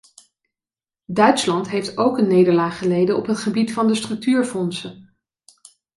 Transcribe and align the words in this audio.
Duitsland 1.05 1.69
heeft 1.69 1.97
ook 1.97 2.17
een 2.17 2.27
nederlaag 2.27 2.77
geleden 2.77 3.17
op 3.17 3.25
het 3.25 3.37
gebied 3.37 3.73
van 3.73 3.87
de 3.87 3.95
structuurfondsen... 3.95 5.15